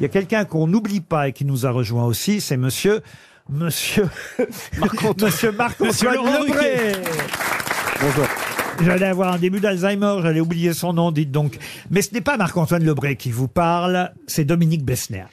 Il 0.00 0.02
y 0.02 0.06
a 0.06 0.08
quelqu'un 0.08 0.44
qu'on 0.44 0.66
n'oublie 0.66 1.00
pas 1.00 1.28
et 1.28 1.32
qui 1.32 1.44
nous 1.44 1.66
a 1.66 1.70
rejoint 1.70 2.04
aussi, 2.04 2.40
c'est 2.40 2.56
monsieur... 2.56 3.00
Monsieur... 3.48 4.08
monsieur 5.20 5.52
Marc-Antoine 5.52 6.16
Lebré. 6.16 6.92
Bonjour. 8.00 8.26
J'allais 8.80 9.06
avoir 9.06 9.34
un 9.34 9.38
début 9.38 9.60
d'Alzheimer, 9.60 10.16
j'allais 10.22 10.40
oublier 10.40 10.72
son 10.72 10.92
nom, 10.92 11.12
dites 11.12 11.30
donc. 11.30 11.58
Mais 11.90 12.02
ce 12.02 12.12
n'est 12.12 12.20
pas 12.20 12.36
Marc-Antoine 12.36 12.84
Lebré 12.84 13.16
qui 13.16 13.30
vous 13.30 13.46
parle, 13.48 14.12
c'est 14.26 14.44
Dominique 14.44 14.84
Besnéard. 14.84 15.28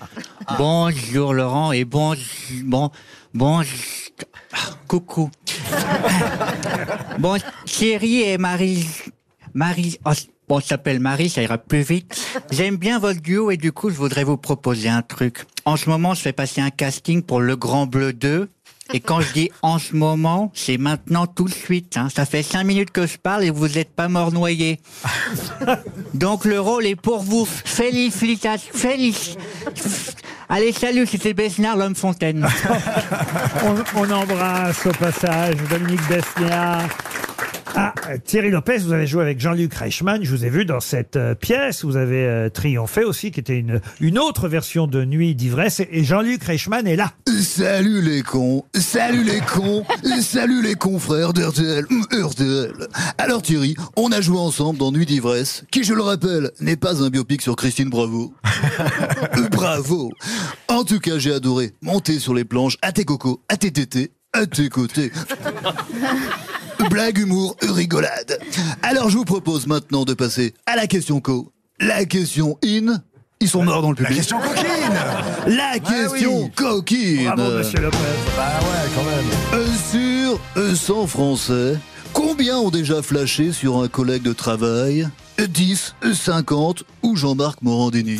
Bonjour 0.57 1.33
Laurent 1.33 1.71
et 1.71 1.85
bon 1.85 2.15
bon 2.63 2.91
bon 3.33 3.61
coucou. 4.87 5.31
bon 7.19 7.37
Thierry 7.65 8.21
et 8.21 8.37
Marie 8.37 8.87
Marie 9.53 9.97
oh, 10.05 10.11
bon 10.51 10.59
ça 10.59 10.67
s'appelle 10.67 10.99
Marie 10.99 11.29
ça 11.29 11.41
ira 11.41 11.57
plus 11.57 11.81
vite. 11.81 12.19
J'aime 12.51 12.75
bien 12.75 12.99
votre 12.99 13.21
duo 13.21 13.51
et 13.51 13.55
du 13.57 13.71
coup 13.71 13.89
je 13.89 13.95
voudrais 13.95 14.25
vous 14.25 14.35
proposer 14.35 14.89
un 14.89 15.01
truc. 15.01 15.45
En 15.63 15.77
ce 15.77 15.89
moment 15.89 16.13
je 16.13 16.19
fais 16.19 16.33
passer 16.33 16.59
un 16.59 16.71
casting 16.71 17.21
pour 17.21 17.39
Le 17.39 17.55
Grand 17.55 17.85
Bleu 17.87 18.11
2. 18.11 18.49
Et 18.93 18.99
quand 18.99 19.21
je 19.21 19.31
dis 19.31 19.49
en 19.61 19.79
ce 19.79 19.95
moment, 19.95 20.51
c'est 20.53 20.77
maintenant 20.77 21.25
tout 21.25 21.45
de 21.45 21.53
suite. 21.53 21.95
hein. 21.95 22.09
Ça 22.13 22.25
fait 22.25 22.43
cinq 22.43 22.65
minutes 22.65 22.91
que 22.91 23.07
je 23.07 23.17
parle 23.17 23.45
et 23.45 23.49
vous 23.49 23.69
n'êtes 23.69 23.95
pas 23.95 24.09
mort 24.09 24.33
noyé. 24.33 24.81
Donc 26.13 26.43
le 26.43 26.59
rôle 26.59 26.85
est 26.85 26.97
pour 26.97 27.21
vous. 27.21 27.45
Félicitations. 27.45 28.73
Félic. 28.73 29.37
Allez, 30.49 30.73
salut, 30.73 31.07
c'était 31.07 31.33
Besnard, 31.33 31.77
l'homme 31.77 31.95
fontaine. 31.95 32.45
On, 33.63 34.01
on 34.01 34.11
embrasse 34.11 34.85
au 34.85 34.91
passage 34.91 35.55
Dominique 35.69 36.05
Besnéard. 36.09 36.89
Ah, 37.73 37.93
Thierry 38.25 38.51
Lopez, 38.51 38.79
vous 38.79 38.91
avez 38.91 39.07
joué 39.07 39.21
avec 39.23 39.39
Jean-Luc 39.39 39.73
Reichmann. 39.73 40.23
Je 40.23 40.29
vous 40.35 40.43
ai 40.43 40.49
vu 40.49 40.65
dans 40.65 40.81
cette 40.81 41.15
euh, 41.15 41.35
pièce. 41.35 41.85
Vous 41.85 41.95
avez 41.95 42.25
euh, 42.25 42.49
triomphé 42.49 43.03
aussi, 43.05 43.31
qui 43.31 43.39
était 43.39 43.57
une, 43.57 43.79
une 44.01 44.19
autre 44.19 44.49
version 44.49 44.87
de 44.87 45.05
Nuit 45.05 45.35
d'ivresse. 45.35 45.79
Et- 45.79 45.87
Et 45.91 46.03
Jean-Luc 46.03 46.43
Reichmann 46.43 46.85
est 46.85 46.97
là. 46.97 47.13
Salut 47.41 48.01
les 48.01 48.23
cons, 48.23 48.65
salut 48.73 49.23
les 49.23 49.39
cons, 49.39 49.85
salut 50.21 50.61
les 50.61 50.75
confrères 50.75 51.31
d'RTL, 51.33 51.85
hum, 51.89 52.05
RTL. 52.11 52.73
Alors 53.17 53.41
Thierry, 53.41 53.75
on 53.95 54.11
a 54.11 54.19
joué 54.21 54.37
ensemble 54.37 54.77
dans 54.77 54.91
Nuit 54.91 55.05
d'ivresse, 55.05 55.63
qui 55.71 55.83
je 55.83 55.93
le 55.93 56.01
rappelle, 56.01 56.51
n'est 56.59 56.75
pas 56.75 57.01
un 57.03 57.09
biopic 57.09 57.41
sur 57.41 57.55
Christine 57.55 57.89
Bravo. 57.89 58.33
Bravo. 59.51 60.11
En 60.67 60.83
tout 60.83 60.99
cas, 60.99 61.17
j'ai 61.19 61.33
adoré 61.33 61.71
monter 61.81 62.19
sur 62.19 62.33
les 62.33 62.43
planches 62.45 62.77
à 62.81 62.91
tes 62.91 63.05
cocos, 63.05 63.41
à 63.49 63.55
tes 63.57 63.71
tétés, 63.71 64.11
à 64.33 64.45
tes 64.45 64.67
côtés. 64.69 65.11
Blague, 66.91 67.19
humour, 67.19 67.55
rigolade. 67.61 68.37
Alors 68.83 69.09
je 69.09 69.15
vous 69.15 69.23
propose 69.23 69.65
maintenant 69.65 70.03
de 70.03 70.13
passer 70.13 70.53
à 70.65 70.75
la 70.75 70.87
question 70.87 71.21
co. 71.21 71.49
La 71.79 72.03
question 72.03 72.57
in. 72.65 73.01
Ils 73.39 73.47
sont 73.47 73.63
morts 73.63 73.81
dans 73.81 73.91
le 73.91 73.95
public. 73.95 74.09
La 74.11 74.17
question 74.17 74.37
coquine 74.39 75.55
La 75.55 75.79
question 75.79 76.51
coquine 76.53 77.31
Bravo, 77.33 77.57
monsieur 77.59 77.79
Lopez. 77.79 77.97
Bah 78.35 78.59
ouais, 78.59 78.89
quand 78.93 79.57
même. 79.57 79.67
sur 79.89 80.39
euh, 80.57 80.75
100 80.75 81.07
Français, 81.07 81.77
combien 82.13 82.57
ont 82.57 82.69
déjà 82.69 83.01
flashé 83.01 83.51
sur 83.51 83.77
un 83.77 83.87
collègue 83.87 84.23
de 84.23 84.33
travail? 84.33 85.07
10, 85.39 85.95
50 86.13 86.83
ou 87.01 87.15
Jean-Marc 87.15 87.63
Morandini 87.63 88.19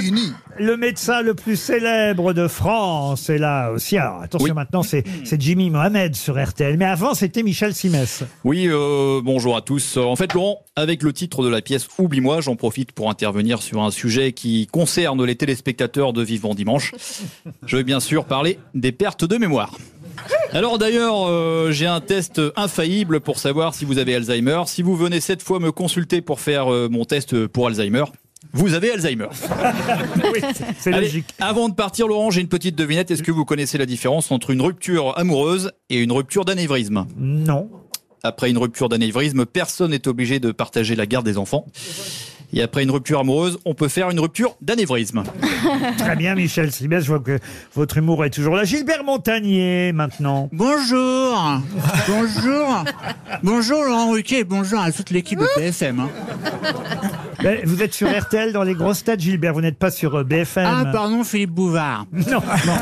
Dini. 0.00 0.32
Le 0.60 0.76
médecin 0.76 1.22
le 1.22 1.34
plus 1.34 1.56
célèbre 1.56 2.32
de 2.32 2.46
France 2.46 3.28
est 3.30 3.38
là 3.38 3.72
aussi. 3.72 3.96
Alors 3.98 4.22
attention, 4.22 4.54
maintenant 4.54 4.84
c'est 4.84 5.02
c'est 5.24 5.40
Jimmy 5.40 5.70
Mohamed 5.70 6.14
sur 6.14 6.40
RTL. 6.40 6.76
Mais 6.76 6.84
avant, 6.84 7.14
c'était 7.14 7.42
Michel 7.42 7.74
Simès. 7.74 8.22
Oui, 8.44 8.68
euh, 8.68 9.20
bonjour 9.24 9.56
à 9.56 9.60
tous. 9.62 9.96
Euh, 9.96 10.02
En 10.02 10.14
fait, 10.14 10.34
Laurent, 10.34 10.60
avec 10.76 11.02
le 11.02 11.12
titre 11.12 11.42
de 11.42 11.48
la 11.48 11.62
pièce 11.62 11.88
Oublie-moi, 11.98 12.40
j'en 12.40 12.54
profite 12.54 12.92
pour 12.92 13.10
intervenir 13.10 13.62
sur 13.62 13.82
un 13.82 13.90
sujet 13.90 14.32
qui 14.32 14.68
concerne 14.68 15.24
les 15.24 15.34
téléspectateurs 15.34 16.12
de 16.12 16.22
Vivant 16.22 16.54
Dimanche. 16.54 16.94
Je 17.66 17.76
vais 17.76 17.84
bien 17.84 17.98
sûr 17.98 18.24
parler 18.24 18.58
des 18.74 18.92
pertes 18.92 19.24
de 19.24 19.36
mémoire. 19.36 19.72
Alors 20.52 20.78
d'ailleurs, 20.78 21.28
euh, 21.28 21.70
j'ai 21.70 21.86
un 21.86 22.00
test 22.00 22.40
infaillible 22.56 23.20
pour 23.20 23.38
savoir 23.38 23.74
si 23.74 23.84
vous 23.84 23.98
avez 23.98 24.14
Alzheimer. 24.14 24.62
Si 24.66 24.82
vous 24.82 24.96
venez 24.96 25.20
cette 25.20 25.42
fois 25.42 25.60
me 25.60 25.70
consulter 25.70 26.20
pour 26.22 26.40
faire 26.40 26.72
euh, 26.72 26.88
mon 26.90 27.04
test 27.04 27.46
pour 27.46 27.68
Alzheimer, 27.68 28.04
vous 28.52 28.74
avez 28.74 28.90
Alzheimer. 28.90 29.28
oui, 30.34 30.40
c'est 30.78 30.90
logique. 30.90 31.26
Avant 31.38 31.68
de 31.68 31.74
partir, 31.74 32.08
Laurent, 32.08 32.30
j'ai 32.30 32.40
une 32.40 32.48
petite 32.48 32.74
devinette. 32.74 33.10
Est-ce 33.10 33.22
que 33.22 33.30
vous 33.30 33.44
connaissez 33.44 33.78
la 33.78 33.86
différence 33.86 34.32
entre 34.32 34.50
une 34.50 34.60
rupture 34.60 35.16
amoureuse 35.16 35.70
et 35.88 35.98
une 35.98 36.10
rupture 36.10 36.44
d'anévrisme? 36.44 37.06
Non. 37.16 37.70
Après 38.22 38.50
une 38.50 38.58
rupture 38.58 38.88
d'anévrisme, 38.88 39.46
personne 39.46 39.92
n'est 39.92 40.08
obligé 40.08 40.40
de 40.40 40.50
partager 40.52 40.96
la 40.96 41.06
garde 41.06 41.24
des 41.24 41.38
enfants. 41.38 41.66
Et 42.52 42.62
après 42.62 42.82
une 42.82 42.90
rupture 42.90 43.20
amoureuse, 43.20 43.58
on 43.64 43.74
peut 43.74 43.88
faire 43.88 44.10
une 44.10 44.18
rupture 44.18 44.56
d'anévrisme. 44.60 45.22
Très 45.98 46.16
bien, 46.16 46.34
Michel 46.34 46.72
Simès. 46.72 47.04
Je 47.04 47.08
vois 47.08 47.20
que 47.20 47.38
votre 47.74 47.96
humour 47.98 48.24
est 48.24 48.30
toujours 48.30 48.56
là. 48.56 48.64
Gilbert 48.64 49.04
Montagnier, 49.04 49.92
maintenant. 49.92 50.48
Bonjour. 50.52 51.60
Bonjour. 52.08 52.84
Bonjour 53.42 53.84
Laurent 53.84 54.10
Ruquier 54.10 54.40
et 54.40 54.44
bonjour 54.44 54.80
à 54.80 54.90
toute 54.90 55.10
l'équipe 55.10 55.38
de 55.38 55.46
PFM. 55.54 56.00
hein. 56.00 56.08
Mais 57.42 57.62
Vous 57.64 57.82
êtes 57.82 57.94
sur 57.94 58.08
RTL 58.08 58.52
dans 58.52 58.62
les 58.62 58.74
grosses 58.74 59.02
têtes, 59.04 59.20
Gilbert. 59.20 59.52
Vous 59.54 59.60
n'êtes 59.60 59.78
pas 59.78 59.90
sur 59.90 60.14
euh, 60.16 60.24
BFM. 60.24 60.66
Ah 60.66 60.84
pardon 60.92 61.24
Philippe 61.24 61.50
Bouvard. 61.52 62.06
Non, 62.12 62.40
non. 62.66 62.74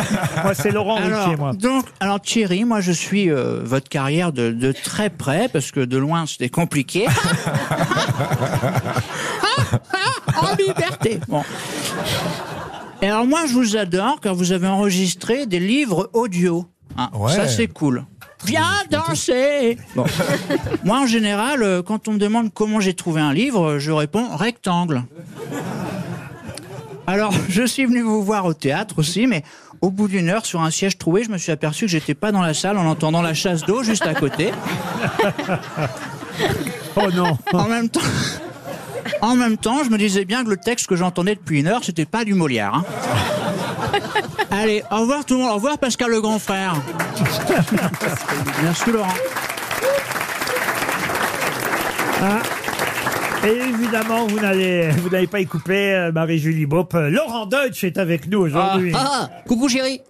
Moi, 0.43 0.55
c'est 0.55 0.71
Laurent 0.71 0.97
Alors, 0.97 1.25
Ruquier, 1.25 1.37
moi. 1.37 1.53
donc, 1.53 1.85
alors 2.01 2.21
Thierry, 2.21 2.65
moi 2.65 2.81
je 2.81 2.93
suis 2.93 3.31
euh, 3.31 3.61
votre 3.63 3.89
carrière 3.89 4.33
de, 4.33 4.51
de 4.51 4.73
très 4.73 5.11
près 5.11 5.49
parce 5.49 5.71
que 5.71 5.81
de 5.81 5.97
loin 5.97 6.27
c'était 6.27 6.49
compliqué. 6.49 7.07
en 10.41 10.55
liberté. 10.57 11.21
Bon. 11.29 11.43
Et 13.03 13.07
alors 13.09 13.27
moi 13.27 13.41
je 13.47 13.53
vous 13.55 13.77
adore 13.77 14.21
car 14.21 14.35
vous 14.35 14.53
avez 14.53 14.67
enregistré 14.67 15.47
des 15.47 15.61
livres 15.61 16.11
audio. 16.13 16.67
Hein, 16.97 17.11
Ouais. 17.15 17.33
Ça 17.33 17.47
c'est 17.47 17.69
cool. 17.69 18.05
Viens 18.45 18.83
danser 18.91 19.79
Bon. 19.97 20.05
Moi 20.85 20.99
en 21.01 21.07
général, 21.07 21.63
euh, 21.63 21.83
quand 21.83 22.09
on 22.09 22.13
me 22.13 22.19
demande 22.19 22.53
comment 22.55 22.81
j'ai 22.81 22.95
trouvé 22.95 23.21
un 23.21 23.33
livre, 23.33 23.79
je 23.79 23.91
réponds 23.91 24.29
rectangle. 24.37 25.03
Alors, 27.07 27.33
je 27.49 27.63
suis 27.67 27.85
venu 27.87 28.03
vous 28.03 28.23
voir 28.23 28.45
au 28.47 28.55
théâtre 28.55 28.97
aussi, 28.99 29.27
mais 29.27 29.43
au 29.81 29.91
bout 29.91 30.09
d'une 30.09 30.29
heure, 30.29 30.45
sur 30.47 30.61
un 30.61 30.71
siège 30.71 30.99
troué, 30.99 31.25
je 31.25 31.31
me 31.31 31.39
suis 31.39 31.53
aperçu 31.53 31.87
que 31.87 31.91
j'étais 31.91 32.15
pas 32.15 32.33
dans 32.33 32.43
la 32.43 32.53
salle 32.55 32.79
en 32.79 32.87
entendant 32.87 33.23
la 33.23 33.35
chasse 33.35 33.63
d'eau 33.65 33.83
juste 33.83 34.07
à 34.07 34.15
côté. 34.15 34.51
Oh 36.97 37.11
non. 37.13 37.37
En 37.53 37.69
même 37.69 37.89
temps, 37.89 38.01
en 39.21 39.35
même 39.35 39.57
temps, 39.57 39.83
je 39.85 39.91
me 39.91 39.99
disais 39.99 40.25
bien 40.25 40.45
que 40.45 40.51
le 40.51 40.57
texte 40.57 40.87
que 40.87 40.95
j'entendais 40.97 41.35
depuis 41.35 41.61
une 41.61 41.67
heure, 41.67 41.83
c'était 41.85 42.05
pas 42.05 42.25
du 42.25 42.35
Molière. 42.35 42.75
hein. 42.75 42.85
Allez, 44.51 44.83
au 44.91 45.01
revoir 45.01 45.25
tout 45.25 45.35
le 45.35 45.41
monde. 45.41 45.51
Au 45.51 45.55
revoir 45.55 45.79
Pascal 45.79 46.11
le 46.11 46.21
grand 46.21 46.39
frère. 46.39 46.75
Merci 48.63 48.91
Laurent. 48.91 49.15
Ah. 52.23 52.43
Et 53.45 53.53
évidemment, 53.53 54.27
vous 54.27 54.41
n'allez, 54.41 54.91
vous 54.91 55.11
n'allez 55.11 55.29
pas 55.29 55.39
y 55.39 55.47
couper 55.47 55.95
euh, 55.95 56.11
Marie-Julie 56.11 56.67
Bopp. 56.67 56.93
Euh, 56.95 57.09
Laurent 57.09 57.47
Deutsch 57.47 57.85
est 57.85 57.97
avec 57.97 58.27
nous 58.27 58.41
aujourd'hui. 58.41 58.93
Ah, 58.97 59.31
coucou 59.47 59.69
chérie 59.69 60.01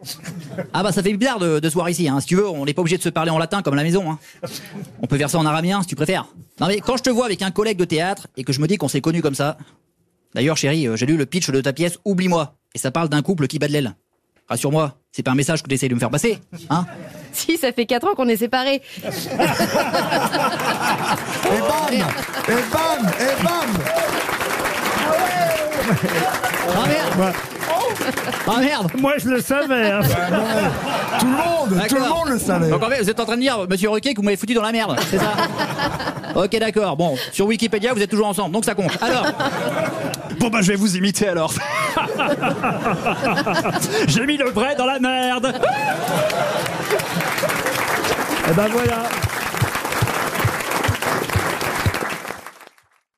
Ah 0.72 0.82
bah 0.82 0.92
ça 0.92 1.02
fait 1.02 1.12
bizarre 1.12 1.38
de, 1.38 1.60
de 1.60 1.68
se 1.68 1.74
voir 1.74 1.90
ici, 1.90 2.08
hein. 2.08 2.20
si 2.20 2.26
tu 2.28 2.36
veux, 2.36 2.48
on 2.48 2.64
n'est 2.64 2.72
pas 2.72 2.80
obligé 2.80 2.96
de 2.96 3.02
se 3.02 3.10
parler 3.10 3.30
en 3.30 3.36
latin 3.36 3.60
comme 3.60 3.74
à 3.74 3.76
la 3.76 3.82
maison. 3.82 4.10
Hein. 4.10 4.18
On 5.02 5.06
peut 5.06 5.18
faire 5.18 5.28
ça 5.28 5.38
en 5.38 5.44
araméen 5.44 5.82
si 5.82 5.88
tu 5.88 5.94
préfères. 5.94 6.26
Non 6.58 6.68
mais 6.68 6.80
quand 6.80 6.96
je 6.96 7.02
te 7.02 7.10
vois 7.10 7.26
avec 7.26 7.42
un 7.42 7.50
collègue 7.50 7.76
de 7.76 7.84
théâtre 7.84 8.28
et 8.38 8.44
que 8.44 8.52
je 8.54 8.60
me 8.60 8.66
dis 8.66 8.78
qu'on 8.78 8.88
s'est 8.88 9.02
connus 9.02 9.20
comme 9.20 9.34
ça... 9.34 9.58
D'ailleurs 10.34 10.56
chérie, 10.56 10.86
euh, 10.86 10.96
j'ai 10.96 11.06
lu 11.06 11.16
le 11.16 11.26
pitch 11.26 11.50
de 11.50 11.60
ta 11.60 11.72
pièce 11.72 11.98
Oublie-moi, 12.04 12.54
et 12.74 12.78
ça 12.78 12.90
parle 12.90 13.08
d'un 13.08 13.22
couple 13.22 13.46
qui 13.46 13.58
bat 13.58 13.68
de 13.68 13.72
l'aile. 13.72 13.94
Rassure-moi, 14.48 14.94
c'est 15.12 15.22
pas 15.22 15.32
un 15.32 15.34
message 15.34 15.62
que 15.62 15.68
tu 15.68 15.74
essayes 15.74 15.88
de 15.90 15.94
me 15.94 16.00
faire 16.00 16.10
passer, 16.10 16.38
hein 16.70 16.86
Si, 17.32 17.56
ça 17.58 17.70
fait 17.72 17.84
4 17.86 18.06
ans 18.08 18.14
qu'on 18.14 18.28
est 18.28 18.36
séparés. 18.38 18.80
Et 19.04 19.10
bam 21.60 21.94
Et 22.48 22.52
bam 22.72 23.10
Et 23.20 23.42
bam 23.42 23.70
Ah 26.76 26.86
merde 26.86 27.34
Ah 28.46 28.60
merde 28.60 28.90
Moi, 28.98 29.12
je 29.18 29.28
le 29.28 29.40
savais. 29.40 29.90
hein. 29.90 30.00
Tout 31.20 31.26
le 31.26 31.32
monde 31.32 31.82
Tout 31.88 31.94
le 31.96 32.00
monde 32.08 32.28
le 32.28 32.38
savait 32.38 32.70
Donc 32.70 32.82
en 32.82 32.88
fait, 32.88 33.02
vous 33.02 33.10
êtes 33.10 33.20
en 33.20 33.24
train 33.24 33.36
de 33.36 33.40
dire, 33.42 33.66
monsieur 33.68 33.90
Roquet, 33.90 34.12
que 34.14 34.16
vous 34.20 34.24
m'avez 34.24 34.36
foutu 34.36 34.54
dans 34.54 34.62
la 34.62 34.72
merde, 34.72 34.98
c'est 35.10 35.18
ça 35.18 35.32
Ok, 36.34 36.56
d'accord. 36.58 36.96
Bon, 36.96 37.16
sur 37.32 37.46
Wikipédia, 37.46 37.92
vous 37.94 38.00
êtes 38.02 38.10
toujours 38.10 38.26
ensemble, 38.28 38.52
donc 38.52 38.64
ça 38.64 38.74
compte. 38.74 38.96
Alors, 39.02 39.26
Bon 40.38 40.48
bah 40.48 40.60
je 40.62 40.68
vais 40.68 40.76
vous 40.76 40.96
imiter 40.96 41.26
alors. 41.28 41.52
J'ai 44.08 44.26
mis 44.26 44.36
le 44.36 44.50
vrai 44.50 44.74
dans 44.76 44.86
la 44.86 44.98
merde. 44.98 45.54
Et 48.48 48.54
ben 48.54 48.68
voilà. 48.68 49.02